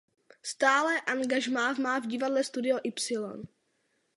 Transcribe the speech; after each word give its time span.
Stálé 0.51 0.95
angažmá 1.05 1.73
má 1.77 1.99
v 1.99 2.07
divadle 2.17 2.43
Studio 2.43 2.79
Ypsilon. 2.83 3.43